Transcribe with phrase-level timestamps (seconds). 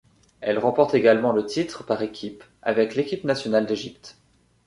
[0.39, 4.17] Elle remporte également le titre par équipe avec l'équipe nationale d'Égypte.